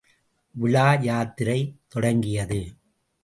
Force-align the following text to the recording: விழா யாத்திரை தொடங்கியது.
விழா 0.55 0.93
யாத்திரை 1.01 1.59
தொடங்கியது. 1.87 2.61